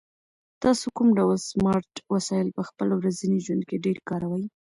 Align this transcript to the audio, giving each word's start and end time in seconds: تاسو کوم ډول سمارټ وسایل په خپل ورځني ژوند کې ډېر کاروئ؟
تاسو 0.63 0.85
کوم 0.95 1.07
ډول 1.19 1.37
سمارټ 1.51 1.91
وسایل 2.13 2.47
په 2.57 2.61
خپل 2.69 2.87
ورځني 2.99 3.39
ژوند 3.45 3.63
کې 3.69 3.77
ډېر 3.85 3.97
کاروئ؟ 4.09 4.45